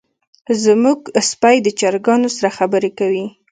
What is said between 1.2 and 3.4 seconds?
سپی د چرګانو سره خبرې کوي.